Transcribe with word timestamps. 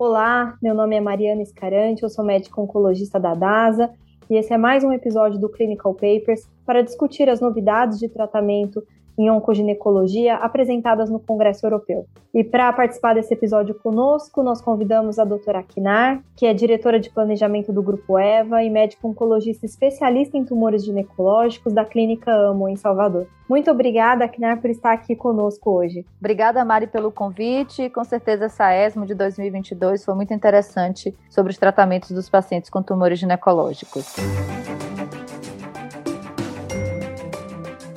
Olá, 0.00 0.56
meu 0.62 0.74
nome 0.74 0.96
é 0.96 1.00
Mariana 1.00 1.42
Escarante, 1.42 2.02
eu 2.02 2.08
sou 2.08 2.24
médica 2.24 2.58
oncologista 2.58 3.20
da 3.20 3.34
DASA 3.34 3.90
e 4.30 4.34
esse 4.34 4.50
é 4.50 4.56
mais 4.56 4.82
um 4.82 4.90
episódio 4.94 5.38
do 5.38 5.50
Clinical 5.50 5.92
Papers 5.92 6.48
para 6.64 6.80
discutir 6.80 7.28
as 7.28 7.38
novidades 7.38 7.98
de 7.98 8.08
tratamento 8.08 8.82
em 9.18 9.30
oncoginecologia 9.30 10.36
apresentadas 10.36 11.10
no 11.10 11.18
Congresso 11.18 11.66
Europeu. 11.66 12.06
E 12.32 12.44
para 12.44 12.72
participar 12.72 13.14
desse 13.14 13.34
episódio 13.34 13.74
conosco, 13.74 14.42
nós 14.42 14.60
convidamos 14.60 15.18
a 15.18 15.24
doutora 15.24 15.62
Kinar, 15.62 16.22
que 16.36 16.46
é 16.46 16.54
diretora 16.54 17.00
de 17.00 17.10
planejamento 17.10 17.72
do 17.72 17.82
Grupo 17.82 18.18
EVA 18.18 18.62
e 18.62 18.70
médica 18.70 19.06
oncologista 19.06 19.66
especialista 19.66 20.38
em 20.38 20.44
tumores 20.44 20.84
ginecológicos 20.84 21.72
da 21.72 21.84
Clínica 21.84 22.32
AMO, 22.32 22.68
em 22.68 22.76
Salvador. 22.76 23.26
Muito 23.48 23.68
obrigada, 23.68 24.28
Kinar, 24.28 24.60
por 24.60 24.70
estar 24.70 24.92
aqui 24.92 25.16
conosco 25.16 25.70
hoje. 25.70 26.06
Obrigada, 26.20 26.64
Mari, 26.64 26.86
pelo 26.86 27.10
convite. 27.10 27.90
Com 27.90 28.04
certeza, 28.04 28.44
essa 28.44 28.72
ESMO 28.72 29.04
de 29.04 29.14
2022 29.14 30.04
foi 30.04 30.14
muito 30.14 30.32
interessante 30.32 31.12
sobre 31.28 31.50
os 31.50 31.58
tratamentos 31.58 32.12
dos 32.12 32.30
pacientes 32.30 32.70
com 32.70 32.80
tumores 32.80 33.18
ginecológicos. 33.18 34.14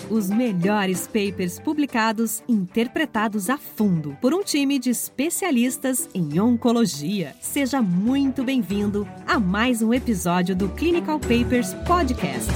Os 0.10 0.30
melhores 0.30 1.08
papers 1.08 1.60
publicados, 1.60 2.44
interpretados 2.48 3.50
a 3.50 3.58
fundo 3.58 4.18
por 4.20 4.34
um 4.34 4.44
time 4.44 4.78
de 4.78 4.90
especialistas 4.90 6.10
em 6.14 6.40
oncologia. 6.40 7.34
Seja 7.40 7.82
muito 7.82 8.44
bem-vindo 8.44 9.08
a 9.26 9.40
mais 9.40 9.82
um 9.82 9.94
episódio 9.94 10.56
do 10.56 10.68
Clinical 10.70 11.20
Papers 11.20 11.74
Podcast. 11.88 12.52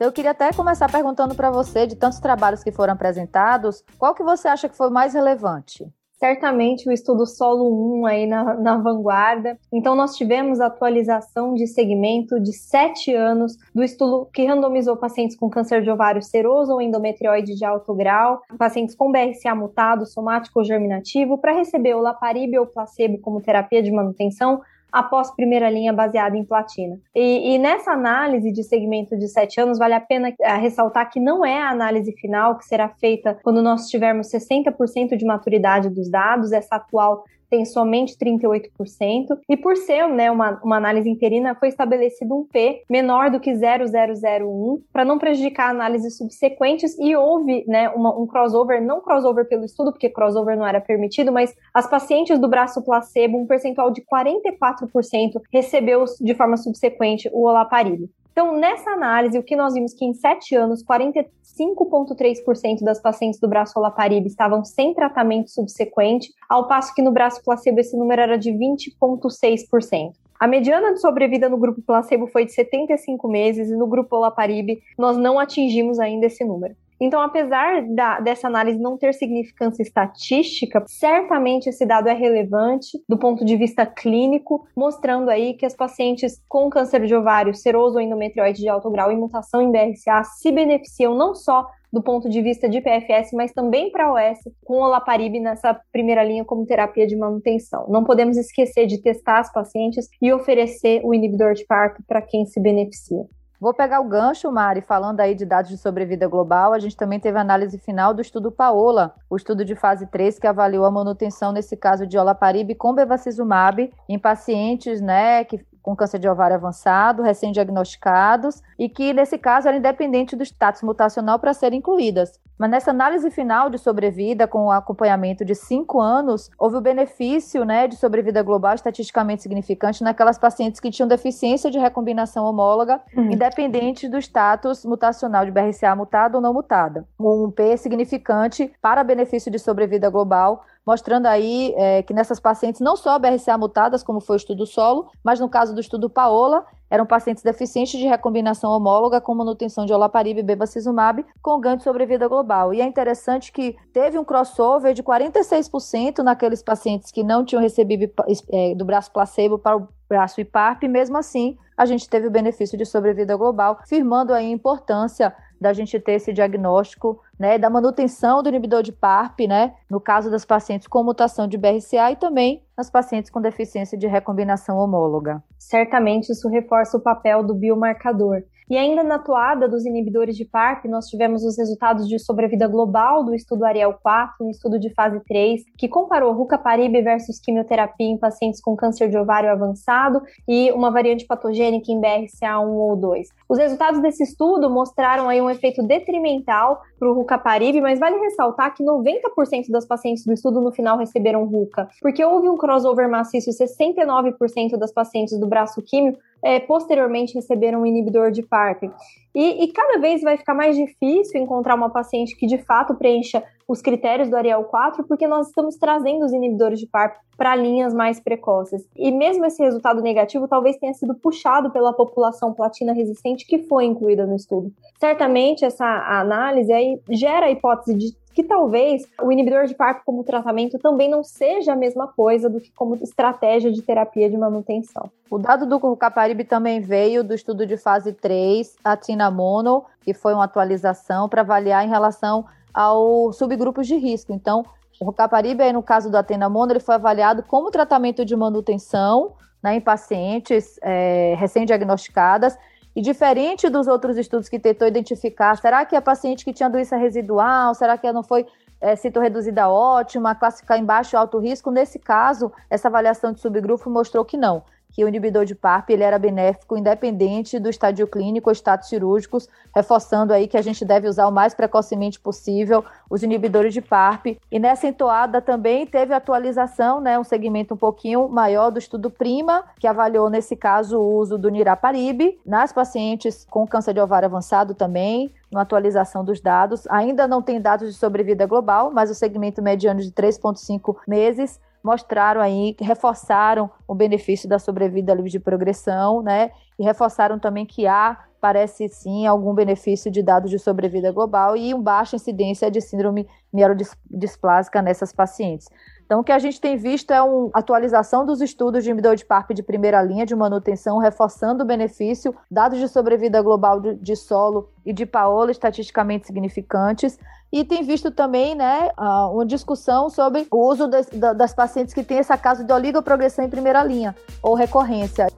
Eu 0.00 0.10
queria 0.10 0.32
até 0.32 0.52
começar 0.52 0.90
perguntando 0.90 1.34
para 1.34 1.50
você, 1.50 1.86
de 1.86 1.94
tantos 1.94 2.18
trabalhos 2.18 2.64
que 2.64 2.72
foram 2.72 2.94
apresentados, 2.94 3.84
qual 3.98 4.14
que 4.14 4.22
você 4.22 4.48
acha 4.48 4.68
que 4.68 4.76
foi 4.76 4.90
mais 4.90 5.14
relevante? 5.14 5.92
Certamente 6.22 6.88
o 6.88 6.92
estudo 6.92 7.26
solo 7.26 7.98
1 7.98 8.06
aí 8.06 8.26
na, 8.28 8.54
na 8.54 8.76
vanguarda. 8.76 9.58
Então, 9.72 9.96
nós 9.96 10.14
tivemos 10.16 10.60
atualização 10.60 11.52
de 11.52 11.66
segmento 11.66 12.38
de 12.38 12.52
sete 12.52 13.12
anos 13.12 13.56
do 13.74 13.82
estudo 13.82 14.28
que 14.32 14.46
randomizou 14.46 14.96
pacientes 14.96 15.36
com 15.36 15.50
câncer 15.50 15.82
de 15.82 15.90
ovário 15.90 16.22
seroso 16.22 16.74
ou 16.74 16.80
endometrioide 16.80 17.56
de 17.56 17.64
alto 17.64 17.92
grau, 17.92 18.40
pacientes 18.56 18.94
com 18.94 19.10
BRCA 19.10 19.52
mutado, 19.52 20.06
somático 20.06 20.60
ou 20.60 20.64
germinativo, 20.64 21.38
para 21.38 21.56
receber 21.56 21.96
o 21.96 22.00
laparib 22.00 22.56
ou 22.56 22.66
placebo 22.66 23.18
como 23.18 23.42
terapia 23.42 23.82
de 23.82 23.90
manutenção 23.90 24.60
após 24.92 25.34
primeira 25.34 25.70
linha 25.70 25.92
baseada 25.92 26.36
em 26.36 26.44
platina. 26.44 26.98
E, 27.14 27.54
e, 27.54 27.58
nessa 27.58 27.92
análise 27.92 28.52
de 28.52 28.62
segmento 28.62 29.16
de 29.16 29.26
sete 29.26 29.60
anos, 29.60 29.78
vale 29.78 29.94
a 29.94 30.00
pena 30.00 30.34
eh, 30.38 30.56
ressaltar 30.56 31.10
que 31.10 31.18
não 31.18 31.44
é 31.44 31.62
a 31.62 31.70
análise 31.70 32.12
final 32.12 32.58
que 32.58 32.66
será 32.66 32.88
feita 32.88 33.38
quando 33.42 33.62
nós 33.62 33.88
tivermos 33.88 34.28
60% 34.28 35.16
de 35.16 35.24
maturidade 35.24 35.88
dos 35.88 36.10
dados, 36.10 36.52
essa 36.52 36.76
atual 36.76 37.24
tem 37.52 37.66
somente 37.66 38.16
38%, 38.16 39.38
e 39.46 39.58
por 39.58 39.76
ser 39.76 40.08
né, 40.08 40.30
uma, 40.30 40.58
uma 40.64 40.78
análise 40.78 41.10
interina, 41.10 41.54
foi 41.54 41.68
estabelecido 41.68 42.34
um 42.34 42.46
P 42.46 42.82
menor 42.88 43.30
do 43.30 43.38
que 43.38 43.54
0,001 43.54 44.80
para 44.90 45.04
não 45.04 45.18
prejudicar 45.18 45.68
análises 45.68 46.16
subsequentes 46.16 46.98
e 46.98 47.14
houve 47.14 47.62
né, 47.68 47.90
uma, 47.90 48.18
um 48.18 48.26
crossover, 48.26 48.82
não 48.82 49.02
crossover 49.02 49.46
pelo 49.46 49.66
estudo, 49.66 49.92
porque 49.92 50.08
crossover 50.08 50.56
não 50.56 50.66
era 50.66 50.80
permitido, 50.80 51.30
mas 51.30 51.54
as 51.74 51.86
pacientes 51.86 52.38
do 52.38 52.48
braço 52.48 52.82
placebo, 52.82 53.36
um 53.36 53.46
percentual 53.46 53.90
de 53.90 54.02
44% 54.02 55.42
recebeu 55.52 56.06
de 56.22 56.34
forma 56.34 56.56
subsequente 56.56 57.28
o 57.34 57.46
olaparib. 57.46 58.08
Então, 58.32 58.56
nessa 58.56 58.90
análise, 58.90 59.38
o 59.38 59.42
que 59.42 59.54
nós 59.54 59.74
vimos 59.74 59.92
que 59.92 60.06
em 60.06 60.14
sete 60.14 60.56
anos, 60.56 60.82
45,3% 60.82 62.82
das 62.82 63.00
pacientes 63.00 63.38
do 63.38 63.46
braço 63.46 63.78
olaparib 63.78 64.26
estavam 64.26 64.64
sem 64.64 64.94
tratamento 64.94 65.50
subsequente, 65.50 66.32
ao 66.48 66.66
passo 66.66 66.94
que 66.94 67.02
no 67.02 67.12
braço 67.12 67.44
placebo 67.44 67.80
esse 67.80 67.96
número 67.96 68.22
era 68.22 68.38
de 68.38 68.50
20,6%. 68.50 70.12
A 70.40 70.48
mediana 70.48 70.94
de 70.94 71.00
sobrevida 71.00 71.48
no 71.48 71.58
grupo 71.58 71.82
placebo 71.82 72.26
foi 72.26 72.44
de 72.44 72.52
75 72.52 73.28
meses 73.28 73.70
e 73.70 73.76
no 73.76 73.86
grupo 73.86 74.16
olaparib 74.16 74.82
nós 74.98 75.16
não 75.16 75.38
atingimos 75.38 76.00
ainda 76.00 76.26
esse 76.26 76.42
número. 76.42 76.74
Então, 77.00 77.20
apesar 77.20 77.82
da, 77.82 78.20
dessa 78.20 78.46
análise 78.46 78.78
não 78.78 78.96
ter 78.96 79.12
significância 79.12 79.82
estatística, 79.82 80.84
certamente 80.86 81.68
esse 81.68 81.84
dado 81.84 82.08
é 82.08 82.14
relevante 82.14 83.02
do 83.08 83.18
ponto 83.18 83.44
de 83.44 83.56
vista 83.56 83.84
clínico, 83.84 84.66
mostrando 84.76 85.28
aí 85.28 85.54
que 85.54 85.66
as 85.66 85.74
pacientes 85.74 86.40
com 86.48 86.70
câncer 86.70 87.04
de 87.04 87.14
ovário, 87.14 87.54
seroso 87.54 87.96
ou 87.96 88.00
endometrioide 88.00 88.60
de 88.60 88.68
alto 88.68 88.90
grau 88.90 89.10
e 89.10 89.16
mutação 89.16 89.60
em 89.60 89.70
BRCA 89.70 90.22
se 90.24 90.52
beneficiam 90.52 91.14
não 91.14 91.34
só 91.34 91.66
do 91.92 92.02
ponto 92.02 92.28
de 92.28 92.40
vista 92.40 92.68
de 92.68 92.80
PFS, 92.80 93.32
mas 93.34 93.52
também 93.52 93.90
para 93.90 94.10
OS, 94.10 94.38
com 94.64 94.80
olaparib 94.80 95.38
nessa 95.38 95.78
primeira 95.92 96.24
linha 96.24 96.44
como 96.44 96.64
terapia 96.64 97.06
de 97.06 97.14
manutenção. 97.14 97.86
Não 97.88 98.02
podemos 98.02 98.38
esquecer 98.38 98.86
de 98.86 99.02
testar 99.02 99.40
as 99.40 99.52
pacientes 99.52 100.08
e 100.20 100.32
oferecer 100.32 101.02
o 101.04 101.12
inibidor 101.12 101.52
de 101.52 101.66
PARP 101.66 101.98
para 102.06 102.22
quem 102.22 102.46
se 102.46 102.58
beneficia. 102.58 103.26
Vou 103.62 103.72
pegar 103.72 104.00
o 104.00 104.08
gancho, 104.08 104.50
Mari, 104.50 104.80
falando 104.80 105.20
aí 105.20 105.36
de 105.36 105.46
dados 105.46 105.70
de 105.70 105.78
sobrevida 105.78 106.26
global. 106.26 106.72
A 106.72 106.80
gente 106.80 106.96
também 106.96 107.20
teve 107.20 107.38
a 107.38 107.42
análise 107.42 107.78
final 107.78 108.12
do 108.12 108.20
estudo 108.20 108.50
Paola, 108.50 109.14
o 109.30 109.36
estudo 109.36 109.64
de 109.64 109.76
fase 109.76 110.04
3, 110.04 110.36
que 110.36 110.48
avaliou 110.48 110.84
a 110.84 110.90
manutenção, 110.90 111.52
nesse 111.52 111.76
caso 111.76 112.04
de 112.04 112.18
olaparib 112.18 112.74
com 112.74 112.92
bevacizumab, 112.92 113.88
em 114.08 114.18
pacientes 114.18 115.00
né, 115.00 115.44
que 115.44 115.64
com 115.82 115.96
câncer 115.96 116.18
de 116.18 116.28
ovário 116.28 116.56
avançado, 116.56 117.22
recém-diagnosticados, 117.22 118.62
e 118.78 118.88
que, 118.88 119.12
nesse 119.12 119.36
caso, 119.36 119.68
era 119.68 119.76
independente 119.76 120.36
do 120.36 120.42
status 120.42 120.82
mutacional 120.82 121.38
para 121.38 121.52
serem 121.52 121.80
incluídas. 121.80 122.40
Mas 122.62 122.70
nessa 122.70 122.90
análise 122.92 123.28
final 123.28 123.68
de 123.68 123.76
sobrevida, 123.76 124.46
com 124.46 124.66
o 124.66 124.70
acompanhamento 124.70 125.44
de 125.44 125.52
cinco 125.52 126.00
anos, 126.00 126.48
houve 126.56 126.76
o 126.76 126.80
benefício 126.80 127.64
né, 127.64 127.88
de 127.88 127.96
sobrevida 127.96 128.40
global 128.40 128.74
estatisticamente 128.74 129.42
significante 129.42 130.04
naquelas 130.04 130.38
pacientes 130.38 130.78
que 130.78 130.90
tinham 130.90 131.08
deficiência 131.08 131.72
de 131.72 131.78
recombinação 131.80 132.44
homóloga, 132.44 133.00
uhum. 133.16 133.32
independente 133.32 134.08
do 134.08 134.16
status 134.18 134.84
mutacional 134.84 135.44
de 135.44 135.50
BRCA 135.50 135.96
mutado 135.96 136.36
ou 136.36 136.40
não 136.40 136.54
mutada. 136.54 137.04
Um 137.18 137.50
P 137.50 137.76
significante 137.76 138.72
para 138.80 139.02
benefício 139.02 139.50
de 139.50 139.58
sobrevida 139.58 140.08
global 140.08 140.64
mostrando 140.86 141.26
aí 141.26 141.72
é, 141.76 142.02
que 142.02 142.12
nessas 142.12 142.40
pacientes, 142.40 142.80
não 142.80 142.96
só 142.96 143.18
BRCA 143.18 143.56
mutadas, 143.56 144.02
como 144.02 144.20
foi 144.20 144.36
o 144.36 144.38
estudo 144.38 144.66
solo, 144.66 145.10
mas 145.24 145.38
no 145.40 145.48
caso 145.48 145.74
do 145.74 145.80
estudo 145.80 146.10
Paola, 146.10 146.64
eram 146.90 147.06
pacientes 147.06 147.42
deficientes 147.42 147.98
de 147.98 148.06
recombinação 148.06 148.70
homóloga 148.70 149.18
com 149.18 149.34
manutenção 149.34 149.86
de 149.86 149.92
olaparib 149.94 150.38
e 150.38 150.42
bevacizumab 150.42 151.24
com 151.40 151.58
ganho 151.58 151.78
de 151.78 151.84
sobrevida 151.84 152.28
global. 152.28 152.74
E 152.74 152.82
é 152.82 152.84
interessante 152.84 153.50
que 153.50 153.76
teve 153.94 154.18
um 154.18 154.24
crossover 154.24 154.92
de 154.92 155.02
46% 155.02 156.18
naqueles 156.18 156.62
pacientes 156.62 157.10
que 157.10 157.22
não 157.22 157.44
tinham 157.44 157.62
recebido 157.62 158.12
é, 158.52 158.74
do 158.74 158.84
braço 158.84 159.10
placebo 159.10 159.58
para 159.58 159.78
o 159.78 159.88
braço 160.06 160.40
IPARP, 160.40 160.82
mesmo 160.82 161.16
assim 161.16 161.56
a 161.74 161.86
gente 161.86 162.08
teve 162.08 162.26
o 162.26 162.30
benefício 162.30 162.76
de 162.76 162.84
sobrevida 162.84 163.34
global, 163.34 163.78
firmando 163.86 164.34
aí 164.34 164.46
a 164.46 164.50
importância 164.50 165.34
da 165.62 165.72
gente 165.72 165.98
ter 165.98 166.14
esse 166.14 166.32
diagnóstico, 166.32 167.20
né, 167.38 167.56
da 167.56 167.70
manutenção 167.70 168.42
do 168.42 168.48
inibidor 168.48 168.82
de 168.82 168.92
PARP, 168.92 169.46
né, 169.46 169.74
no 169.88 170.00
caso 170.00 170.30
das 170.30 170.44
pacientes 170.44 170.86
com 170.86 171.02
mutação 171.02 171.46
de 171.46 171.56
BRCA 171.56 172.10
e 172.10 172.16
também 172.16 172.62
nas 172.76 172.90
pacientes 172.90 173.30
com 173.30 173.40
deficiência 173.40 173.96
de 173.96 174.06
recombinação 174.06 174.76
homóloga. 174.76 175.42
Certamente 175.58 176.30
isso 176.32 176.48
reforça 176.48 176.98
o 176.98 177.00
papel 177.00 177.42
do 177.44 177.54
biomarcador. 177.54 178.42
E 178.68 178.76
ainda 178.76 179.02
na 179.02 179.18
toada 179.18 179.68
dos 179.68 179.84
inibidores 179.84 180.36
de 180.36 180.44
PARP, 180.44 180.86
nós 180.86 181.06
tivemos 181.06 181.44
os 181.44 181.58
resultados 181.58 182.08
de 182.08 182.18
sobrevida 182.18 182.66
global 182.66 183.24
do 183.24 183.34
estudo 183.34 183.64
Ariel 183.64 183.94
4, 184.02 184.44
um 184.44 184.50
estudo 184.50 184.78
de 184.78 184.92
fase 184.94 185.20
3, 185.20 185.62
que 185.76 185.88
comparou 185.88 186.32
rucaparib 186.32 186.92
versus 187.02 187.38
quimioterapia 187.38 188.06
em 188.06 188.18
pacientes 188.18 188.60
com 188.60 188.76
câncer 188.76 189.08
de 189.08 189.18
ovário 189.18 189.50
avançado 189.50 190.22
e 190.48 190.70
uma 190.72 190.90
variante 190.90 191.26
patogênica 191.26 191.90
em 191.90 192.00
BRCA1 192.00 192.68
ou 192.68 192.96
2. 192.96 193.28
Os 193.48 193.58
resultados 193.58 194.00
desse 194.00 194.22
estudo 194.22 194.70
mostraram 194.70 195.28
aí 195.28 195.40
um 195.40 195.50
efeito 195.50 195.82
detrimental 195.82 196.80
para 196.98 197.10
o 197.10 197.14
rucaparib, 197.14 197.80
mas 197.80 197.98
vale 197.98 198.18
ressaltar 198.18 198.74
que 198.74 198.84
90% 198.84 199.70
das 199.70 199.86
pacientes 199.86 200.24
do 200.24 200.32
estudo 200.32 200.60
no 200.60 200.72
final 200.72 200.96
receberam 200.96 201.44
ruca, 201.44 201.88
porque 202.00 202.24
houve 202.24 202.48
um 202.48 202.56
crossover 202.56 203.08
maciço, 203.08 203.50
69% 203.50 204.76
das 204.78 204.92
pacientes 204.92 205.38
do 205.38 205.46
braço 205.46 205.82
químio 205.82 206.16
é, 206.44 206.58
posteriormente 206.60 207.34
receberam 207.34 207.82
um 207.82 207.86
inibidor 207.86 208.30
de 208.30 208.42
PARP. 208.42 208.90
E, 209.34 209.64
e, 209.64 209.72
cada 209.72 209.98
vez 209.98 210.20
vai 210.20 210.36
ficar 210.36 210.54
mais 210.54 210.76
difícil 210.76 211.40
encontrar 211.40 211.74
uma 211.74 211.88
paciente 211.88 212.36
que 212.36 212.46
de 212.46 212.58
fato 212.58 212.94
preencha 212.94 213.42
os 213.72 213.80
critérios 213.80 214.28
do 214.28 214.36
Ariel 214.36 214.64
4, 214.64 215.02
porque 215.04 215.26
nós 215.26 215.48
estamos 215.48 215.76
trazendo 215.76 216.26
os 216.26 216.32
inibidores 216.32 216.78
de 216.78 216.86
PARP 216.86 217.16
para 217.38 217.56
linhas 217.56 217.94
mais 217.94 218.20
precoces. 218.20 218.86
E 218.94 219.10
mesmo 219.10 219.46
esse 219.46 219.62
resultado 219.62 220.02
negativo 220.02 220.46
talvez 220.46 220.76
tenha 220.76 220.92
sido 220.92 221.14
puxado 221.14 221.70
pela 221.70 221.94
população 221.94 222.52
platina 222.52 222.92
resistente 222.92 223.46
que 223.46 223.60
foi 223.60 223.86
incluída 223.86 224.26
no 224.26 224.36
estudo. 224.36 224.70
Certamente 225.00 225.64
essa 225.64 225.86
análise 225.86 226.70
aí 226.70 227.00
gera 227.08 227.46
a 227.46 227.50
hipótese 227.50 227.94
de 227.94 228.14
que 228.34 228.42
talvez 228.42 229.06
o 229.22 229.32
inibidor 229.32 229.66
de 229.66 229.74
PARP 229.74 230.04
como 230.04 230.22
tratamento 230.22 230.78
também 230.78 231.08
não 231.08 231.24
seja 231.24 231.72
a 231.72 231.76
mesma 231.76 232.06
coisa 232.08 232.50
do 232.50 232.60
que 232.60 232.70
como 232.72 232.96
estratégia 232.96 233.72
de 233.72 233.80
terapia 233.80 234.28
de 234.28 234.36
manutenção. 234.36 235.10
O 235.30 235.38
dado 235.38 235.66
do 235.66 235.78
Rucaparib 235.78 236.44
também 236.44 236.80
veio 236.80 237.24
do 237.24 237.34
estudo 237.34 237.66
de 237.66 237.76
fase 237.76 238.12
3, 238.12 238.76
a 238.84 238.92
Atenamono, 238.92 239.84
que 240.02 240.12
foi 240.12 240.34
uma 240.34 240.44
atualização 240.44 241.28
para 241.28 241.42
avaliar 241.42 241.84
em 241.84 241.88
relação 241.88 242.44
aos 242.72 243.36
subgrupos 243.36 243.86
de 243.86 243.96
risco. 243.96 244.32
Então, 244.32 244.64
o 245.00 245.04
Rocaparibe, 245.04 245.62
aí, 245.62 245.72
no 245.72 245.82
caso 245.82 246.10
do 246.10 246.16
Atenamono, 246.16 246.72
ele 246.72 246.80
foi 246.80 246.94
avaliado 246.94 247.42
como 247.42 247.70
tratamento 247.70 248.24
de 248.24 248.36
manutenção 248.36 249.34
né, 249.62 249.76
em 249.76 249.80
pacientes 249.80 250.78
é, 250.82 251.34
recém-diagnosticadas 251.38 252.56
e 252.94 253.00
diferente 253.00 253.68
dos 253.68 253.86
outros 253.86 254.18
estudos 254.18 254.48
que 254.48 254.58
tentou 254.58 254.86
identificar, 254.86 255.56
será 255.56 255.84
que 255.84 255.96
a 255.96 256.02
paciente 256.02 256.44
que 256.44 256.52
tinha 256.52 256.68
doença 256.68 256.96
residual, 256.96 257.74
será 257.74 257.96
que 257.96 258.06
ela 258.06 258.14
não 258.14 258.22
foi 258.22 258.46
é, 258.80 258.94
reduzida 259.18 259.68
ótima, 259.68 260.34
classificar 260.34 260.78
em 260.78 260.84
baixo 260.84 261.16
alto 261.16 261.38
risco? 261.38 261.70
Nesse 261.70 261.98
caso, 261.98 262.52
essa 262.68 262.88
avaliação 262.88 263.32
de 263.32 263.40
subgrupo 263.40 263.88
mostrou 263.88 264.24
que 264.24 264.36
não 264.36 264.62
que 264.92 265.04
o 265.04 265.08
inibidor 265.08 265.44
de 265.44 265.54
PARP 265.54 265.90
ele 265.90 266.02
era 266.02 266.18
benéfico 266.18 266.76
independente 266.76 267.58
do 267.58 267.68
estádio 267.68 268.06
clínico 268.06 268.50
ou 268.50 268.54
status 268.54 268.88
cirúrgicos, 268.88 269.48
reforçando 269.74 270.32
aí 270.32 270.46
que 270.46 270.56
a 270.56 270.62
gente 270.62 270.84
deve 270.84 271.08
usar 271.08 271.26
o 271.26 271.32
mais 271.32 271.54
precocemente 271.54 272.20
possível 272.20 272.84
os 273.10 273.22
inibidores 273.22 273.72
de 273.72 273.80
PARP. 273.80 274.38
E 274.50 274.58
nessa 274.58 274.86
entoada 274.86 275.40
também 275.40 275.86
teve 275.86 276.12
atualização, 276.12 277.00
né, 277.00 277.18
um 277.18 277.24
segmento 277.24 277.74
um 277.74 277.76
pouquinho 277.76 278.28
maior 278.28 278.70
do 278.70 278.78
estudo 278.78 279.10
PRIMA, 279.10 279.64
que 279.80 279.86
avaliou 279.86 280.28
nesse 280.28 280.54
caso 280.54 280.98
o 280.98 281.16
uso 281.16 281.38
do 281.38 281.48
niraparib 281.48 282.38
nas 282.44 282.72
pacientes 282.72 283.46
com 283.50 283.66
câncer 283.66 283.94
de 283.94 284.00
ovário 284.00 284.26
avançado 284.26 284.74
também, 284.74 285.32
uma 285.50 285.62
atualização 285.62 286.24
dos 286.24 286.40
dados. 286.40 286.86
Ainda 286.88 287.26
não 287.26 287.42
tem 287.42 287.60
dados 287.60 287.92
de 287.92 287.98
sobrevida 287.98 288.46
global, 288.46 288.90
mas 288.90 289.10
o 289.10 289.14
segmento 289.14 289.62
mediano 289.62 290.00
de 290.00 290.10
3,5 290.10 290.96
meses 291.06 291.60
mostraram 291.82 292.40
aí, 292.40 292.76
reforçaram 292.80 293.70
o 293.86 293.94
benefício 293.94 294.48
da 294.48 294.58
sobrevida 294.58 295.14
livre 295.14 295.30
de 295.30 295.40
progressão, 295.40 296.22
né? 296.22 296.50
E 296.78 296.84
reforçaram 296.84 297.38
também 297.38 297.66
que 297.66 297.86
há, 297.86 298.18
parece 298.40 298.88
sim, 298.88 299.26
algum 299.26 299.54
benefício 299.54 300.10
de 300.10 300.22
dados 300.22 300.50
de 300.50 300.58
sobrevida 300.58 301.10
global 301.12 301.56
e 301.56 301.74
uma 301.74 301.82
baixa 301.82 302.16
incidência 302.16 302.70
de 302.70 302.80
síndrome 302.80 303.28
mielodisplásica 303.52 304.80
nessas 304.80 305.12
pacientes. 305.12 305.68
Então, 306.12 306.20
o 306.20 306.24
que 306.24 306.32
a 306.32 306.38
gente 306.38 306.60
tem 306.60 306.76
visto 306.76 307.10
é 307.10 307.22
uma 307.22 307.48
atualização 307.54 308.26
dos 308.26 308.42
estudos 308.42 308.84
de 308.84 308.90
inibidor 308.90 309.16
de 309.16 309.24
PARP 309.24 309.52
de 309.54 309.62
primeira 309.62 310.02
linha 310.02 310.26
de 310.26 310.36
manutenção, 310.36 310.98
reforçando 310.98 311.64
o 311.64 311.66
benefício, 311.66 312.36
dados 312.50 312.78
de 312.78 312.86
sobrevida 312.86 313.40
global 313.40 313.80
de, 313.80 314.14
solo 314.14 314.68
e 314.84 314.92
de 314.92 315.06
paola 315.06 315.50
estatisticamente 315.50 316.26
significantes, 316.26 317.18
e 317.50 317.64
tem 317.64 317.82
visto 317.82 318.10
também 318.10 318.54
né, 318.54 318.90
uma 319.32 319.46
discussão 319.46 320.10
sobre 320.10 320.46
o 320.50 320.70
uso 320.70 320.86
das, 320.86 321.06
das 321.34 321.54
pacientes 321.54 321.94
que 321.94 322.04
têm 322.04 322.18
esse 322.18 322.36
caso 322.36 322.62
de 322.62 322.70
oligoprogressão 322.74 323.46
em 323.46 323.48
primeira 323.48 323.82
linha 323.82 324.14
ou 324.42 324.54
recorrência. 324.54 325.28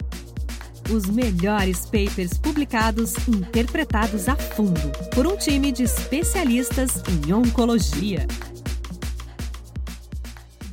Os 0.92 1.06
melhores 1.06 1.86
papers 1.86 2.36
publicados 2.36 3.14
interpretados 3.28 4.28
a 4.28 4.34
fundo 4.34 4.90
por 5.14 5.24
um 5.24 5.36
time 5.36 5.70
de 5.70 5.84
especialistas 5.84 7.00
em 7.08 7.32
oncologia 7.32 8.26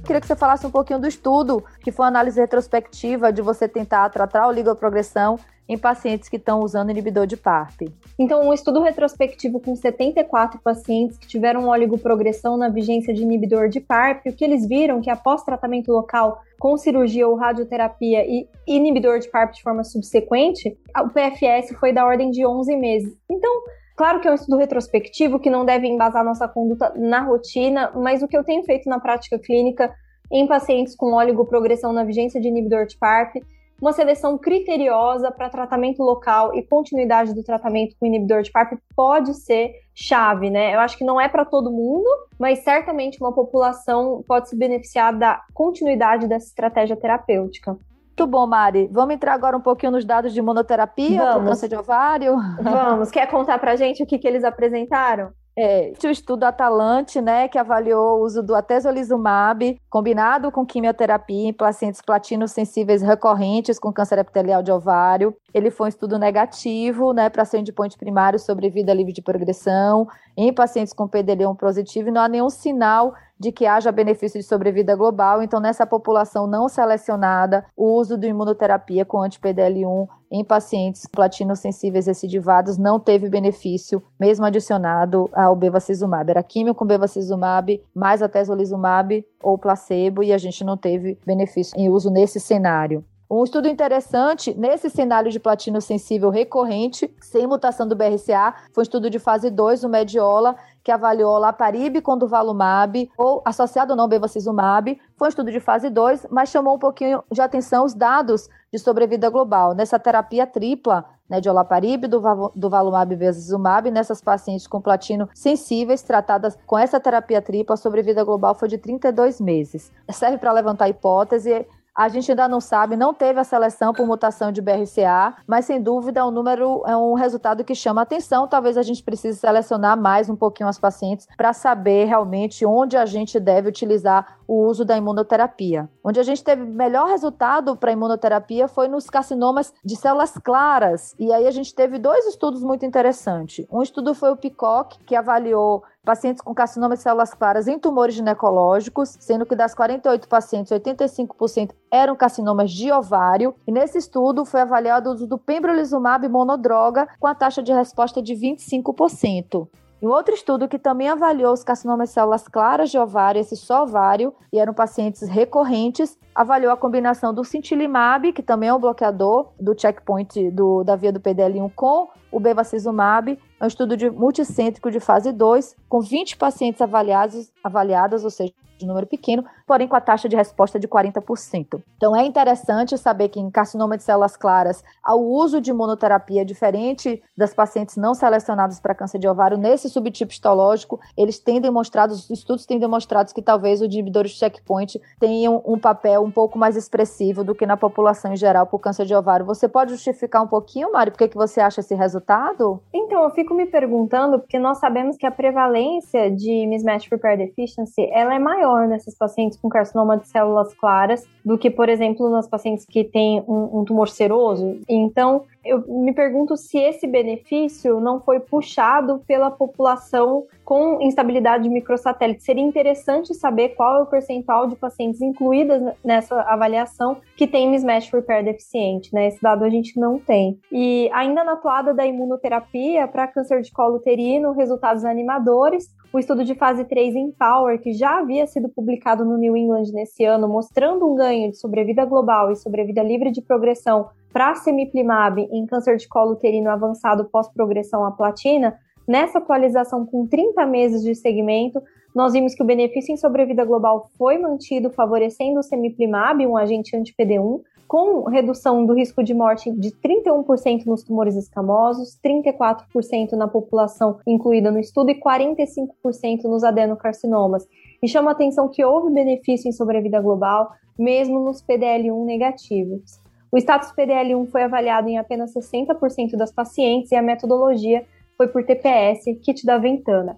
queria 0.04 0.20
que 0.20 0.28
você 0.28 0.36
falasse 0.36 0.66
um 0.66 0.72
pouquinho 0.72 1.00
do 1.00 1.08
estudo, 1.08 1.64
que 1.82 1.92
foi 1.92 2.06
uma 2.06 2.10
análise 2.10 2.40
retrospectiva 2.40 3.32
de 3.32 3.42
você 3.42 3.68
tentar 3.68 4.10
tratar 4.10 4.44
a 4.44 4.48
oligoprogressão 4.48 5.40
em 5.72 5.78
pacientes 5.78 6.28
que 6.28 6.36
estão 6.36 6.60
usando 6.60 6.90
inibidor 6.90 7.26
de 7.26 7.38
PARP. 7.38 7.84
Então, 8.20 8.42
um 8.42 8.54
estudo 8.54 8.82
retrospectivo 8.82 9.58
com 9.60 9.74
74 9.74 10.60
pacientes 10.60 11.18
que 11.18 11.26
tiveram 11.26 11.70
oligoprogressão 11.70 12.58
na 12.58 12.68
vigência 12.68 13.14
de 13.14 13.22
inibidor 13.22 13.70
de 13.70 13.80
PARP, 13.80 14.28
o 14.28 14.34
que 14.34 14.44
eles 14.44 14.68
viram 14.68 15.00
que 15.00 15.10
após 15.10 15.44
tratamento 15.44 15.90
local 15.90 16.42
com 16.60 16.78
cirurgia 16.78 17.26
ou 17.26 17.36
radioterapia 17.36 18.26
e 18.28 18.50
inibidor 18.68 19.20
de 19.20 19.30
PARP 19.30 19.54
de 19.54 19.64
forma 19.64 19.84
subsequente, 19.86 20.78
o 21.00 21.10
PFS 21.10 21.74
foi 21.80 21.94
da 21.94 22.06
ordem 22.06 22.32
de 22.32 22.46
11 22.46 22.76
meses. 22.76 23.18
Então, 23.30 23.64
Claro 24.02 24.20
que 24.20 24.28
é 24.28 24.32
um 24.32 24.34
estudo 24.34 24.58
retrospectivo 24.58 25.40
que 25.40 25.48
não 25.48 25.64
deve 25.64 25.88
embasar 25.88 26.26
nossa 26.26 26.48
conduta 26.48 26.92
na 26.96 27.20
rotina, 27.20 27.92
mas 27.94 28.24
o 28.24 28.28
que 28.28 28.36
eu 28.36 28.44
tenho 28.44 28.64
feito 28.64 28.90
na 28.90 29.00
prática 29.00 29.38
clínica 29.38 29.94
em 30.32 30.48
pacientes 30.48 30.96
com 30.96 31.14
oligoprogressão 31.14 31.94
na 31.94 32.04
vigência 32.04 32.42
de 32.42 32.48
inibidor 32.48 32.88
de 32.88 32.98
PARP 32.98 33.36
uma 33.80 33.94
seleção 33.94 34.40
criteriosa 34.40 35.30
para 35.30 35.52
tratamento 35.52 36.02
local 36.02 36.52
e 36.56 36.64
continuidade 36.64 37.36
do 37.36 37.44
tratamento 37.44 37.96
com 38.00 38.08
inibidor 38.08 38.42
de 38.42 38.52
PARP 38.52 38.74
pode 38.96 39.36
ser 39.36 39.72
chave, 39.94 40.50
né? 40.50 40.74
Eu 40.74 40.80
acho 40.80 40.98
que 40.98 41.06
não 41.06 41.22
é 41.22 41.30
para 41.30 41.46
todo 41.46 41.72
mundo, 41.72 42.10
mas 42.40 42.64
certamente 42.64 43.20
uma 43.22 43.36
população 43.36 44.24
pode 44.28 44.50
se 44.50 44.58
beneficiar 44.58 45.16
da 45.16 45.44
continuidade 45.54 46.28
dessa 46.28 46.48
estratégia 46.48 46.98
terapêutica. 46.98 47.78
Muito 48.12 48.28
bom, 48.28 48.46
Mari. 48.46 48.90
Vamos 48.92 49.16
entrar 49.16 49.34
agora 49.34 49.56
um 49.56 49.62
pouquinho 49.62 49.94
nos 49.94 50.06
dados 50.06 50.34
de 50.34 50.40
imunoterapia 50.40 51.22
para 51.22 51.44
câncer 51.44 51.70
de 51.70 51.76
ovário? 51.76 52.36
Vamos. 52.62 53.10
Quer 53.10 53.26
contar 53.28 53.58
para 53.58 53.76
gente 53.76 54.04
o 54.04 54.06
que, 54.06 54.20
que 54.20 54.28
eles 54.28 54.44
apresentaram? 54.44 55.32
É, 55.58 55.92
o 56.04 56.08
estudo 56.08 56.46
Atalante, 56.46 57.20
né, 57.20 57.48
que 57.50 57.58
avaliou 57.58 58.20
o 58.20 58.24
uso 58.24 58.42
do 58.42 58.56
atezolizumab 58.56 59.78
combinado 59.90 60.50
com 60.50 60.66
quimioterapia 60.66 61.50
em 61.50 61.54
pacientes 61.54 62.02
platinos 62.02 62.52
sensíveis 62.52 63.02
recorrentes 63.02 63.78
com 63.78 63.92
câncer 63.92 64.18
epitelial 64.18 64.64
de 64.64 64.72
ovário. 64.72 65.36
Ele 65.54 65.70
foi 65.70 65.88
um 65.88 65.90
estudo 65.90 66.18
negativo, 66.18 67.12
né, 67.12 67.30
para 67.30 67.44
ser 67.44 67.60
endpoint 67.60 67.98
primário 67.98 68.40
sobre 68.40 68.70
vida 68.70 68.94
livre 68.94 69.12
de 69.12 69.22
progressão 69.22 70.08
em 70.38 70.54
pacientes 70.54 70.94
com 70.94 71.08
PDL1 71.08 71.58
positivo 71.58 72.08
e 72.08 72.12
não 72.12 72.22
há 72.22 72.30
nenhum 72.30 72.50
sinal 72.50 73.14
de 73.42 73.52
que 73.52 73.66
haja 73.66 73.92
benefício 73.92 74.40
de 74.40 74.46
sobrevida 74.46 74.96
global. 74.96 75.42
Então, 75.42 75.60
nessa 75.60 75.84
população 75.84 76.46
não 76.46 76.70
selecionada, 76.70 77.66
o 77.76 77.98
uso 77.98 78.16
de 78.16 78.28
imunoterapia 78.28 79.04
com 79.04 79.20
anti-PDL1 79.20 80.08
em 80.30 80.46
pacientes 80.46 81.08
platino-sensíveis 81.12 82.06
recidivados 82.06 82.78
não 82.78 83.00
teve 83.00 83.28
benefício, 83.30 84.02
mesmo 84.20 84.46
adicionado 84.46 85.28
ao 85.34 85.56
bevacizumab. 85.56 86.30
Era 86.30 86.44
químio 86.44 86.76
com 86.76 86.86
bevacizumab, 86.86 87.84
mais 87.96 88.22
atezolizumab 88.22 89.26
ou 89.42 89.58
placebo, 89.58 90.22
e 90.22 90.32
a 90.32 90.38
gente 90.38 90.64
não 90.64 90.78
teve 90.78 91.18
benefício 91.26 91.74
em 91.76 91.90
uso 91.90 92.12
nesse 92.12 92.40
cenário. 92.40 93.04
Um 93.34 93.46
estudo 93.46 93.70
interessante 93.70 94.54
nesse 94.54 94.90
cenário 94.90 95.32
de 95.32 95.40
platino 95.40 95.80
sensível 95.80 96.30
recorrente, 96.30 97.16
sem 97.22 97.48
mutação 97.48 97.88
do 97.88 97.96
BRCA, 97.96 98.54
foi 98.74 98.82
um 98.82 98.84
estudo 98.84 99.10
de 99.10 99.20
fase 99.20 99.50
2, 99.50 99.86
o 99.86 99.90
Mediola, 99.90 100.54
que 100.84 100.92
avaliou 100.92 101.38
laparib 101.38 102.02
com 102.02 102.18
duvalumab, 102.18 103.10
ou 103.18 103.42
associado 103.46 103.92
ou 103.92 103.98
não 103.98 104.10
bevacizumab. 104.10 105.00
Foi 105.16 105.28
um 105.28 105.30
estudo 105.30 105.50
de 105.50 105.62
fase 105.62 105.90
2, 105.90 106.28
mas 106.30 106.50
chamou 106.50 106.76
um 106.76 106.78
pouquinho 106.78 107.24
de 107.32 107.40
atenção 107.40 107.86
os 107.86 107.94
dados 107.94 108.50
de 108.70 108.78
sobrevida 108.78 109.30
global. 109.30 109.74
Nessa 109.74 109.98
terapia 109.98 110.46
tripla, 110.46 111.06
né, 111.30 111.40
de 111.40 111.50
olaparib, 111.50 112.08
duvalumab 112.54 113.14
e 113.14 113.18
bevacizumab, 113.18 113.90
nessas 113.90 114.20
pacientes 114.20 114.68
com 114.68 114.82
platino 114.82 115.30
sensíveis 115.34 116.04
tratadas 116.04 116.58
com 116.68 116.78
essa 116.78 117.00
terapia 117.00 117.42
tripla, 117.42 117.76
a 117.76 117.78
sobrevida 117.78 118.26
global 118.26 118.56
foi 118.56 118.68
de 118.68 118.78
32 118.78 119.40
meses. 119.40 119.90
Serve 120.10 120.38
para 120.38 120.52
levantar 120.52 120.84
a 120.84 120.90
hipótese 120.90 121.66
a 121.96 122.08
gente 122.08 122.32
ainda 122.32 122.48
não 122.48 122.62
sabe, 122.62 122.96
não 122.96 123.14
teve 123.14 123.40
a 123.40 123.44
seleção 123.44 123.94
por 123.94 124.08
mutação 124.08 124.52
de 124.52 124.62
BRCA, 124.62 125.36
mas 125.46 125.66
sem 125.66 125.82
dúvida 125.82 126.22
é 126.22 126.24
um 126.24 126.32
número, 126.32 126.84
é 126.88 126.96
um 126.96 127.14
resultado 127.14 127.64
que 127.64 127.76
chama 127.76 128.02
atenção. 128.02 128.48
Talvez 128.48 128.78
a 128.78 128.82
gente 128.82 129.04
precise 129.04 129.40
selecionar 129.40 130.00
mais 130.00 130.30
um 130.30 130.36
pouquinho 130.36 130.70
as 130.70 130.80
pacientes 130.80 131.28
para 131.36 131.54
saber 131.54 132.06
realmente 132.06 132.66
onde 132.66 132.96
a 132.96 133.06
gente 133.06 133.40
deve 133.40 133.70
utilizar 133.70 134.40
o 134.48 134.66
uso 134.66 134.84
da 134.84 134.98
imunoterapia. 134.98 135.90
Onde 136.04 136.20
a 136.20 136.24
gente 136.24 136.44
teve 136.44 136.64
melhor 136.64 137.08
resultado 137.08 137.76
para 137.76 137.92
imunoterapia 137.92 138.68
foi 138.68 138.88
nos 138.88 139.10
carcinomas 139.10 139.74
de 139.84 139.96
células 139.96 140.34
claras. 140.44 141.16
E 141.18 141.32
aí 141.32 141.48
a 141.48 141.52
gente 141.52 141.74
teve 141.74 141.98
dois 141.98 142.26
estudos 142.26 142.62
muito 142.62 142.86
interessantes. 142.86 143.66
Um 143.72 143.82
estudo 143.82 144.14
foi 144.14 144.32
o 144.32 144.36
PICOC, 144.36 145.00
que 145.06 145.16
avaliou 145.16 145.84
pacientes 146.04 146.42
com 146.42 146.54
carcinoma 146.54 146.96
de 146.96 147.02
células 147.02 147.34
claras 147.34 147.68
em 147.68 147.78
tumores 147.78 148.16
ginecológicos, 148.16 149.18
sendo 149.20 149.46
que 149.46 149.56
das 149.56 149.76
48 149.76 150.28
pacientes, 150.28 150.72
85% 150.72 151.72
eram 151.92 152.16
carcinomas 152.16 152.72
de 152.72 152.92
ovário. 152.92 153.54
E 153.68 153.72
nesse 153.72 153.98
estudo 153.98 154.44
foi 154.44 154.62
avaliado 154.62 155.10
o 155.10 155.14
uso 155.14 155.28
do 155.28 155.38
pembrolizumab 155.38 156.28
monodroga 156.28 157.08
com 157.20 157.28
a 157.28 157.36
taxa 157.36 157.62
de 157.62 157.72
resposta 157.72 158.22
de 158.22 158.34
25%. 158.34 159.68
E 160.02 160.08
um 160.08 160.10
outro 160.10 160.34
estudo 160.34 160.68
que 160.68 160.80
também 160.80 161.08
avaliou 161.08 161.54
os 161.54 161.64
carcinomas 161.64 162.10
de 162.10 162.16
células 162.16 162.48
claras 162.48 162.90
de 162.90 162.98
ovário, 162.98 163.40
esse 163.40 163.56
só 163.56 163.84
ovário, 163.84 164.34
e 164.52 164.58
eram 164.58 164.74
pacientes 164.74 165.30
recorrentes, 165.30 166.18
avaliou 166.34 166.74
a 166.74 166.78
combinação 166.78 167.32
do 167.32 167.44
cintilimab, 167.44 168.34
que 168.34 168.42
também 168.42 168.70
é 168.70 168.74
um 168.74 168.80
bloqueador 168.80 169.52
do 169.60 169.80
checkpoint 169.80 170.50
do, 170.50 170.84
da 170.84 170.96
via 170.96 171.12
do 171.12 171.20
PDL1 171.20 171.72
com 171.76 172.10
o 172.32 172.40
bevacizumab, 172.40 173.38
é 173.62 173.64
um 173.64 173.68
estudo 173.68 173.96
de 173.96 174.10
multicêntrico 174.10 174.90
de 174.90 175.00
fase 175.00 175.32
2, 175.32 175.76
com 175.88 176.02
20 176.02 176.36
pacientes 176.36 176.82
avaliados, 176.82 177.52
avaliadas, 177.64 178.24
ou 178.24 178.32
seja, 178.32 178.52
de 178.80 178.88
número 178.88 179.06
pequeno, 179.06 179.46
porém 179.72 179.88
com 179.88 179.96
a 179.96 180.02
taxa 180.02 180.28
de 180.28 180.36
resposta 180.36 180.78
de 180.78 180.86
40%. 180.86 181.82
Então 181.96 182.14
é 182.14 182.26
interessante 182.26 182.98
saber 182.98 183.30
que 183.30 183.40
em 183.40 183.50
carcinoma 183.50 183.96
de 183.96 184.04
células 184.04 184.36
claras, 184.36 184.84
o 185.08 185.42
uso 185.42 185.62
de 185.62 185.70
imunoterapia 185.72 186.44
diferente 186.44 187.24
das 187.38 187.54
pacientes 187.54 187.96
não 187.96 188.14
selecionadas 188.14 188.82
para 188.82 188.94
câncer 188.94 189.18
de 189.18 189.30
ovário 189.30 189.58
nesse 189.58 189.88
subtipo 189.88 190.34
histológico, 190.34 191.00
eles 191.18 191.40
têm 191.40 191.62
demonstrado, 191.62 192.12
os 192.12 192.30
estudos 192.30 192.66
têm 192.66 192.80
demonstrado 192.80 193.34
que 193.34 193.42
talvez 193.42 193.80
os 193.80 193.88
inibidores 193.88 194.32
de 194.32 194.40
checkpoint 194.40 195.02
tenham 195.18 195.64
um 195.66 195.80
papel 195.80 196.22
um 196.22 196.32
pouco 196.32 196.60
mais 196.60 196.76
expressivo 196.76 197.42
do 197.42 197.56
que 197.56 197.66
na 197.66 197.78
população 197.78 198.34
em 198.34 198.36
geral 198.36 198.68
por 198.68 198.80
câncer 198.80 199.06
de 199.06 199.16
ovário. 199.16 199.46
Você 199.46 199.70
pode 199.70 199.92
justificar 199.92 200.44
um 200.44 200.48
pouquinho, 200.48 200.92
Mari, 200.92 201.12
por 201.12 201.20
que, 201.20 201.30
que 201.30 201.38
você 201.38 201.62
acha 201.62 201.80
esse 201.80 201.96
resultado? 201.96 202.82
Então, 202.94 203.24
eu 203.24 203.30
fico 203.30 203.54
me 203.54 203.66
perguntando, 203.66 204.38
porque 204.38 204.60
nós 204.60 204.80
sabemos 204.80 205.16
que 205.16 205.26
a 205.26 205.32
prevalência 205.32 206.30
de 206.30 206.68
mismatch 206.68 207.08
repair 207.10 207.38
deficiency, 207.38 208.10
ela 208.12 208.36
é 208.36 208.40
maior 208.40 208.86
nesses 208.86 209.18
pacientes 209.18 209.61
com 209.62 209.70
carcinoma 209.70 210.18
de 210.18 210.28
células 210.28 210.74
claras 210.74 211.26
do 211.46 211.58
que, 211.58 211.70
por 211.70 211.90
exemplo, 211.90 212.30
nas 212.30 212.48
pacientes 212.48 212.86
que 212.86 213.04
têm 213.04 213.44
um, 213.48 213.80
um 213.80 213.86
tumor 213.86 214.10
seroso. 214.10 214.80
Então, 214.90 215.44
eu 215.64 215.84
me 215.88 216.14
pergunto 216.14 216.58
se 216.58 216.78
esse 216.78 217.06
benefício 217.06 218.00
não 218.00 218.20
foi 218.20 218.40
puxado 218.40 219.22
pela 219.28 219.52
população 219.52 220.46
com 220.66 221.02
instabilidade 221.02 221.64
de 221.64 221.70
microsatélite. 221.70 222.44
Seria 222.44 222.64
interessante 222.64 223.34
saber 223.34 223.70
qual 223.70 223.98
é 223.98 224.02
o 224.02 224.06
percentual 224.06 224.68
de 224.68 224.76
pacientes 224.76 225.22
incluídas 225.22 225.94
nessa 226.04 226.42
avaliação 226.42 227.18
que 227.36 227.46
tem 227.46 227.70
mismatch 227.70 228.12
repair 228.12 228.44
deficiente, 228.44 229.14
né? 229.14 229.28
Esse 229.28 229.42
dado 229.42 229.64
a 229.64 229.70
gente 229.70 230.00
não 230.00 230.18
tem. 230.18 230.60
E 230.72 231.10
ainda 231.14 231.44
na 231.44 231.56
toada 231.56 231.94
da 231.94 232.06
imunoterapia 232.06 233.08
para 233.08 233.28
câncer 233.28 233.62
de 233.62 233.72
colo 233.72 233.98
uterino, 233.98 234.54
resultados 234.54 235.06
animadores. 235.06 235.94
O 236.14 236.20
estudo 236.20 236.44
de 236.44 236.56
fase 236.56 236.84
3 236.84 237.16
em 237.16 237.32
Power, 237.32 237.80
que 237.80 237.94
já 237.94 238.20
havia 238.20 238.46
sido 238.46 238.68
publicado 238.68 239.24
no 239.24 239.38
New 239.38 239.56
England 239.56 239.92
nesse 239.94 240.26
ano, 240.26 240.48
mostrando 240.48 241.10
um 241.10 241.16
ganho 241.16 241.52
de 241.52 241.58
sobrevida 241.58 242.04
global 242.04 242.52
e 242.52 242.56
sobrevida 242.56 243.02
livre 243.02 243.32
de 243.32 243.42
progressão 243.42 244.10
para 244.34 244.56
semiplimab 244.56 245.42
em 245.52 245.66
câncer 245.66 245.98
de 245.98 246.08
colo 246.08 246.34
uterino 246.34 246.70
avançado 246.70 247.26
pós-progressão 247.26 248.06
à 248.06 248.12
platina, 248.12 248.78
nessa 249.08 249.40
atualização 249.40 250.06
com 250.06 250.26
30 250.26 250.66
meses 250.66 251.04
de 251.04 251.16
segmento, 251.16 251.82
nós 252.14 252.34
vimos 252.34 252.54
que 252.54 252.62
o 252.62 252.66
benefício 252.66 253.14
em 253.14 253.18
sobrevida 253.18 253.64
global 253.64 254.10
foi 254.18 254.38
mantido, 254.38 254.90
favorecendo 254.90 255.60
o 255.60 255.64
semiplimab, 255.64 256.46
um 256.46 256.58
agente 256.58 256.96
anti-PD1, 256.96 257.62
com 257.88 258.24
redução 258.24 258.86
do 258.86 258.94
risco 258.94 259.22
de 259.22 259.34
morte 259.34 259.70
de 259.70 259.92
31% 259.92 260.86
nos 260.86 261.04
tumores 261.04 261.36
escamosos, 261.36 262.18
34% 262.24 263.34
na 263.34 263.50
população 263.50 264.18
incluída 264.26 264.72
no 264.72 264.80
estudo 264.80 265.12
e 265.12 265.20
45% 265.20 266.44
nos 266.46 266.64
adenocarcinomas. 266.64 267.68
E 268.02 268.08
chama 268.08 268.32
a 268.32 268.34
atenção 268.34 268.70
que 268.70 268.84
houve 268.84 269.14
benefício 269.14 269.68
em 269.68 269.74
sobrevida 269.74 270.22
global, 270.22 270.72
mesmo 270.98 271.42
nos 271.42 271.62
PDL1 271.62 272.24
negativos. 272.24 273.21
O 273.52 273.58
status 273.58 273.92
PDL1 273.94 274.50
foi 274.50 274.64
avaliado 274.64 275.10
em 275.10 275.18
apenas 275.18 275.54
60% 275.54 276.38
das 276.38 276.52
pacientes 276.52 277.12
e 277.12 277.16
a 277.16 277.22
metodologia 277.22 278.06
foi 278.38 278.48
por 278.48 278.64
TPS, 278.64 279.26
kit 279.44 279.66
da 279.66 279.78
Ventana. 279.78 280.38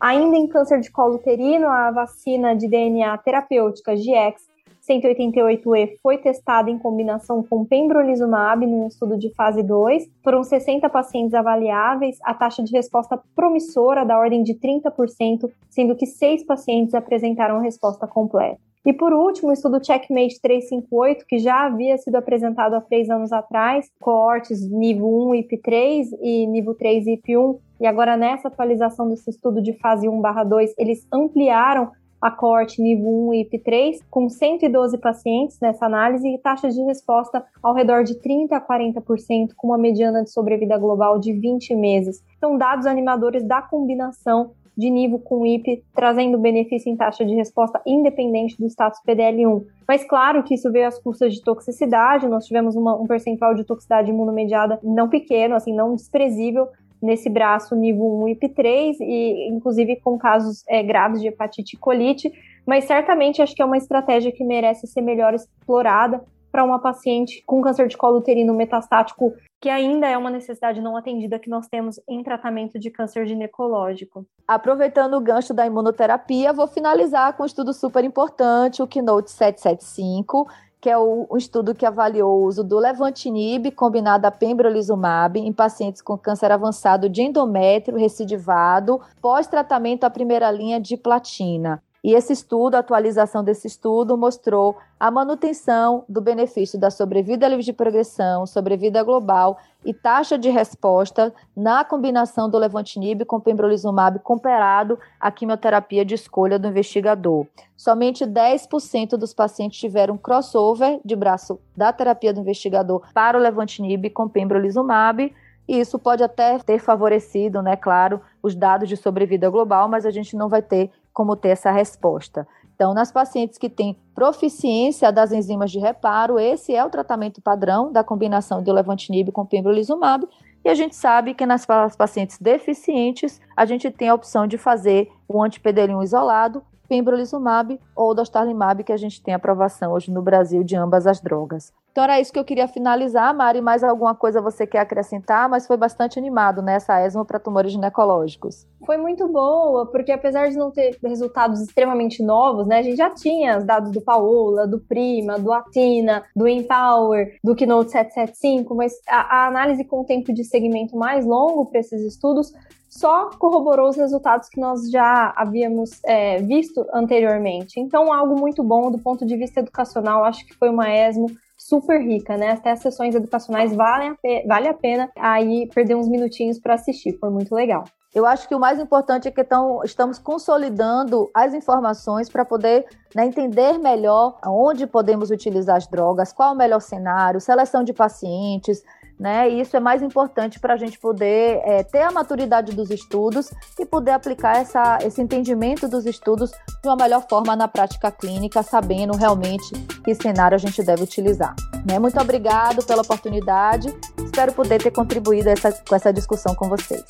Ainda 0.00 0.36
em 0.36 0.46
câncer 0.46 0.80
de 0.80 0.90
colo 0.90 1.16
uterino, 1.16 1.66
a 1.68 1.90
vacina 1.90 2.56
de 2.56 2.66
DNA 2.66 3.18
terapêutica 3.18 3.94
GX 3.94 4.48
188E 4.88 5.98
foi 6.02 6.16
testada 6.16 6.70
em 6.70 6.78
combinação 6.78 7.42
com 7.42 7.66
pembrolizumab 7.66 8.64
num 8.64 8.86
estudo 8.86 9.18
de 9.18 9.32
fase 9.34 9.62
2. 9.62 10.08
Foram 10.24 10.42
60 10.42 10.88
pacientes 10.88 11.34
avaliáveis, 11.34 12.16
a 12.24 12.32
taxa 12.32 12.62
de 12.62 12.72
resposta 12.72 13.20
promissora 13.36 14.06
da 14.06 14.18
ordem 14.18 14.42
de 14.42 14.54
30%, 14.54 15.50
sendo 15.68 15.94
que 15.94 16.06
seis 16.06 16.42
pacientes 16.44 16.94
apresentaram 16.94 17.60
resposta 17.60 18.06
completa. 18.06 18.67
E 18.88 18.92
por 18.94 19.12
último, 19.12 19.50
o 19.50 19.52
estudo 19.52 19.84
Checkmate 19.84 20.40
358, 20.40 21.26
que 21.28 21.38
já 21.38 21.66
havia 21.66 21.98
sido 21.98 22.14
apresentado 22.14 22.72
há 22.72 22.80
três 22.80 23.10
anos 23.10 23.30
atrás, 23.34 23.86
coortes 24.00 24.66
nível 24.66 25.06
1 25.06 25.32
IP3 25.42 26.06
e 26.22 26.46
nível 26.46 26.74
3 26.74 27.04
IP1, 27.04 27.58
e 27.82 27.86
agora 27.86 28.16
nessa 28.16 28.48
atualização 28.48 29.06
desse 29.10 29.28
estudo 29.28 29.60
de 29.60 29.74
fase 29.74 30.08
1/2, 30.08 30.72
eles 30.78 31.06
ampliaram 31.12 31.90
a 32.18 32.30
coorte 32.30 32.80
nível 32.80 33.28
1 33.28 33.34
e 33.34 33.44
IP3, 33.44 33.98
com 34.10 34.28
112 34.28 34.96
pacientes 34.96 35.60
nessa 35.60 35.84
análise 35.84 36.26
e 36.26 36.38
taxas 36.38 36.74
de 36.74 36.82
resposta 36.82 37.44
ao 37.62 37.74
redor 37.74 38.02
de 38.04 38.14
30 38.14 38.56
a 38.56 38.60
40%, 38.60 39.50
com 39.54 39.68
uma 39.68 39.78
mediana 39.78 40.24
de 40.24 40.30
sobrevida 40.30 40.78
global 40.78 41.18
de 41.18 41.34
20 41.34 41.76
meses. 41.76 42.24
Então, 42.38 42.56
dados 42.56 42.86
animadores 42.86 43.44
da 43.44 43.60
combinação 43.60 44.52
de 44.78 44.88
nível 44.88 45.18
com 45.18 45.44
IP, 45.44 45.82
trazendo 45.92 46.38
benefício 46.38 46.88
em 46.88 46.96
taxa 46.96 47.24
de 47.24 47.34
resposta 47.34 47.82
independente 47.84 48.56
do 48.56 48.66
status 48.66 49.00
PDL1. 49.04 49.64
Mas 49.88 50.04
claro 50.04 50.44
que 50.44 50.54
isso 50.54 50.70
veio 50.70 50.86
às 50.86 50.98
custas 51.02 51.34
de 51.34 51.42
toxicidade, 51.42 52.28
nós 52.28 52.46
tivemos 52.46 52.76
uma, 52.76 52.94
um 52.94 53.04
percentual 53.04 53.56
de 53.56 53.64
toxicidade 53.64 54.10
imunomediada 54.10 54.78
não 54.84 55.08
pequeno, 55.08 55.56
assim, 55.56 55.74
não 55.74 55.96
desprezível, 55.96 56.68
nesse 57.02 57.28
braço 57.28 57.74
nível 57.74 58.04
1 58.04 58.26
IP3 58.34 58.96
e 59.00 59.48
inclusive 59.48 59.96
com 59.96 60.18
casos 60.18 60.64
é, 60.68 60.82
graves 60.82 61.20
de 61.20 61.28
hepatite 61.28 61.76
e 61.76 61.78
colite, 61.78 62.32
mas 62.66 62.84
certamente 62.84 63.40
acho 63.40 63.54
que 63.54 63.62
é 63.62 63.64
uma 63.64 63.76
estratégia 63.76 64.32
que 64.32 64.44
merece 64.44 64.86
ser 64.86 65.00
melhor 65.00 65.32
explorada 65.32 66.20
para 66.58 66.64
uma 66.64 66.80
paciente 66.80 67.40
com 67.46 67.62
câncer 67.62 67.86
de 67.86 67.96
colo 67.96 68.18
uterino 68.18 68.52
metastático 68.52 69.32
que 69.60 69.68
ainda 69.68 70.08
é 70.08 70.18
uma 70.18 70.28
necessidade 70.28 70.80
não 70.80 70.96
atendida 70.96 71.38
que 71.38 71.48
nós 71.48 71.68
temos 71.68 72.00
em 72.08 72.20
tratamento 72.20 72.80
de 72.80 72.90
câncer 72.90 73.26
ginecológico. 73.28 74.26
Aproveitando 74.46 75.14
o 75.14 75.20
gancho 75.20 75.54
da 75.54 75.64
imunoterapia, 75.64 76.52
vou 76.52 76.66
finalizar 76.66 77.36
com 77.36 77.44
um 77.44 77.46
estudo 77.46 77.72
super 77.72 78.02
importante, 78.02 78.82
o 78.82 78.88
Keynote 78.88 79.30
775, 79.30 80.48
que 80.80 80.90
é 80.90 80.98
o, 80.98 81.28
um 81.30 81.36
estudo 81.36 81.76
que 81.76 81.86
avaliou 81.86 82.40
o 82.40 82.44
uso 82.44 82.64
do 82.64 82.78
levantinib 82.78 83.70
combinado 83.70 84.26
a 84.26 84.30
pembrolizumab 84.32 85.38
em 85.38 85.52
pacientes 85.52 86.02
com 86.02 86.18
câncer 86.18 86.50
avançado 86.50 87.08
de 87.08 87.22
endométrio 87.22 87.96
recidivado, 87.96 89.00
pós-tratamento 89.20 90.02
à 90.02 90.10
primeira 90.10 90.50
linha 90.50 90.80
de 90.80 90.96
platina. 90.96 91.80
E 92.02 92.14
esse 92.14 92.32
estudo, 92.32 92.76
a 92.76 92.78
atualização 92.78 93.42
desse 93.42 93.66
estudo, 93.66 94.16
mostrou 94.16 94.76
a 95.00 95.10
manutenção 95.10 96.04
do 96.08 96.20
benefício 96.20 96.78
da 96.78 96.90
sobrevida 96.90 97.48
livre 97.48 97.64
de 97.64 97.72
progressão, 97.72 98.46
sobrevida 98.46 99.02
global 99.02 99.58
e 99.84 99.92
taxa 99.92 100.38
de 100.38 100.48
resposta 100.48 101.32
na 101.56 101.84
combinação 101.84 102.48
do 102.48 102.58
levantinib 102.58 103.24
com 103.24 103.40
pembrolizumab 103.40 104.20
comparado 104.20 104.98
à 105.20 105.30
quimioterapia 105.30 106.04
de 106.04 106.14
escolha 106.14 106.58
do 106.58 106.68
investigador. 106.68 107.46
Somente 107.76 108.24
10% 108.24 109.16
dos 109.16 109.34
pacientes 109.34 109.78
tiveram 109.78 110.16
crossover 110.16 111.00
de 111.04 111.16
braço 111.16 111.60
da 111.76 111.92
terapia 111.92 112.32
do 112.32 112.40
investigador 112.40 113.02
para 113.12 113.38
o 113.38 113.40
levantinib 113.40 114.10
com 114.10 114.28
pembrolizumab, 114.28 115.32
e 115.68 115.78
isso 115.78 115.98
pode 115.98 116.22
até 116.22 116.58
ter 116.58 116.78
favorecido, 116.78 117.60
né, 117.60 117.76
claro, 117.76 118.22
os 118.42 118.54
dados 118.54 118.88
de 118.88 118.96
sobrevida 118.96 119.50
global, 119.50 119.86
mas 119.86 120.06
a 120.06 120.10
gente 120.10 120.34
não 120.34 120.48
vai 120.48 120.62
ter 120.62 120.90
como 121.18 121.34
ter 121.34 121.48
essa 121.48 121.72
resposta. 121.72 122.46
Então, 122.76 122.94
nas 122.94 123.10
pacientes 123.10 123.58
que 123.58 123.68
têm 123.68 123.98
proficiência 124.14 125.10
das 125.10 125.32
enzimas 125.32 125.68
de 125.68 125.80
reparo, 125.80 126.38
esse 126.38 126.72
é 126.72 126.84
o 126.84 126.88
tratamento 126.88 127.42
padrão 127.42 127.90
da 127.90 128.04
combinação 128.04 128.62
de 128.62 128.70
levantinib 128.70 129.32
com 129.32 129.44
pembrolizumab, 129.44 130.28
e 130.64 130.68
a 130.68 130.74
gente 130.74 130.94
sabe 130.94 131.34
que 131.34 131.44
nas 131.44 131.66
pacientes 131.96 132.38
deficientes, 132.38 133.40
a 133.56 133.66
gente 133.66 133.90
tem 133.90 134.10
a 134.10 134.14
opção 134.14 134.46
de 134.46 134.56
fazer 134.56 135.10
o 135.26 135.42
anti-PD1 135.42 136.04
isolado, 136.04 136.62
pembrolizumab 136.88 137.80
ou 137.96 138.14
dostarlimab, 138.14 138.84
que 138.84 138.92
a 138.92 138.96
gente 138.96 139.20
tem 139.20 139.34
aprovação 139.34 139.90
hoje 139.90 140.12
no 140.12 140.22
Brasil 140.22 140.62
de 140.62 140.76
ambas 140.76 141.04
as 141.04 141.20
drogas. 141.20 141.72
Então 141.98 142.04
era 142.04 142.20
isso 142.20 142.32
que 142.32 142.38
eu 142.38 142.44
queria 142.44 142.68
finalizar, 142.68 143.34
Mari. 143.34 143.60
Mais 143.60 143.82
alguma 143.82 144.14
coisa 144.14 144.40
você 144.40 144.64
quer 144.64 144.78
acrescentar? 144.78 145.48
Mas 145.48 145.66
foi 145.66 145.76
bastante 145.76 146.16
animado, 146.16 146.62
né? 146.62 146.74
Essa 146.76 147.04
ESMO 147.04 147.24
para 147.24 147.40
tumores 147.40 147.72
ginecológicos. 147.72 148.64
Foi 148.86 148.96
muito 148.96 149.26
boa, 149.26 149.84
porque 149.90 150.12
apesar 150.12 150.48
de 150.48 150.56
não 150.56 150.70
ter 150.70 150.96
resultados 151.02 151.60
extremamente 151.60 152.22
novos, 152.22 152.68
né? 152.68 152.78
A 152.78 152.82
gente 152.82 152.96
já 152.96 153.10
tinha 153.10 153.58
os 153.58 153.64
dados 153.64 153.90
do 153.90 154.00
Paola, 154.00 154.64
do 154.64 154.78
Prima, 154.78 155.40
do 155.40 155.52
Atina, 155.52 156.22
do 156.36 156.46
Empower, 156.46 157.36
do 157.42 157.56
Keynote 157.56 157.90
775, 157.90 158.76
mas 158.76 158.92
a, 159.08 159.38
a 159.40 159.46
análise 159.48 159.82
com 159.82 160.04
tempo 160.04 160.32
de 160.32 160.44
segmento 160.44 160.96
mais 160.96 161.26
longo 161.26 161.66
para 161.66 161.80
esses 161.80 162.00
estudos 162.02 162.52
só 162.88 163.28
corroborou 163.30 163.88
os 163.88 163.96
resultados 163.96 164.48
que 164.48 164.60
nós 164.60 164.88
já 164.88 165.34
havíamos 165.36 165.98
é, 166.04 166.40
visto 166.42 166.86
anteriormente. 166.94 167.80
Então, 167.80 168.12
algo 168.12 168.38
muito 168.38 168.62
bom 168.62 168.88
do 168.88 168.98
ponto 169.00 169.26
de 169.26 169.36
vista 169.36 169.58
educacional, 169.58 170.24
acho 170.24 170.46
que 170.46 170.54
foi 170.54 170.70
uma 170.70 170.88
ESMO 170.88 171.26
super 171.58 172.00
rica, 172.00 172.36
né? 172.36 172.52
Até 172.52 172.70
as 172.70 172.80
sessões 172.80 173.14
educacionais 173.14 173.74
valem 173.74 174.10
a 174.10 174.16
vale 174.46 174.68
a 174.68 174.74
pena 174.74 175.10
aí 175.16 175.68
perder 175.74 175.96
uns 175.96 176.08
minutinhos 176.08 176.58
para 176.60 176.74
assistir, 176.74 177.18
foi 177.18 177.30
muito 177.30 177.54
legal. 177.54 177.84
Eu 178.14 178.24
acho 178.24 178.48
que 178.48 178.54
o 178.54 178.58
mais 178.58 178.80
importante 178.80 179.28
é 179.28 179.30
que 179.30 179.44
tão, 179.44 179.82
estamos 179.84 180.18
consolidando 180.18 181.30
as 181.34 181.52
informações 181.52 182.30
para 182.30 182.42
poder 182.42 182.86
né, 183.14 183.26
entender 183.26 183.78
melhor 183.78 184.38
onde 184.46 184.86
podemos 184.86 185.30
utilizar 185.30 185.76
as 185.76 185.86
drogas, 185.86 186.32
qual 186.32 186.54
o 186.54 186.56
melhor 186.56 186.80
cenário, 186.80 187.38
seleção 187.38 187.84
de 187.84 187.92
pacientes, 187.92 188.82
né? 189.18 189.50
E 189.50 189.60
isso 189.60 189.76
é 189.76 189.80
mais 189.80 190.02
importante 190.02 190.60
para 190.60 190.74
a 190.74 190.76
gente 190.76 190.98
poder 190.98 191.60
é, 191.64 191.82
ter 191.82 192.02
a 192.02 192.10
maturidade 192.10 192.74
dos 192.74 192.90
estudos 192.90 193.50
e 193.78 193.84
poder 193.84 194.12
aplicar 194.12 194.58
essa, 194.58 194.98
esse 195.02 195.20
entendimento 195.20 195.88
dos 195.88 196.06
estudos 196.06 196.50
de 196.50 196.88
uma 196.88 196.96
melhor 196.96 197.26
forma 197.28 197.56
na 197.56 197.66
prática 197.66 198.10
clínica, 198.10 198.62
sabendo 198.62 199.16
realmente 199.16 199.72
que 200.04 200.14
cenário 200.14 200.54
a 200.54 200.58
gente 200.58 200.82
deve 200.82 201.02
utilizar. 201.02 201.54
Né? 201.88 201.98
Muito 201.98 202.20
obrigado 202.20 202.84
pela 202.84 203.02
oportunidade. 203.02 203.94
Espero 204.18 204.52
poder 204.52 204.80
ter 204.82 204.90
contribuído 204.90 205.48
essa, 205.48 205.72
com 205.72 205.94
essa 205.94 206.12
discussão 206.12 206.54
com 206.54 206.68
vocês. 206.68 207.04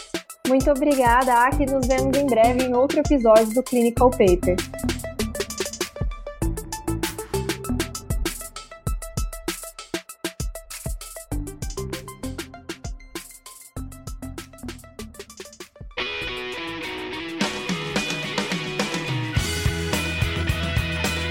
Muito 0.48 0.70
obrigada, 0.70 1.34
Aki. 1.44 1.66
Nos 1.66 1.86
vemos 1.86 2.16
em 2.16 2.26
breve 2.26 2.64
em 2.64 2.74
outro 2.74 3.00
episódio 3.00 3.52
do 3.52 3.62
Clinical 3.62 4.10
Paper. 4.10 4.56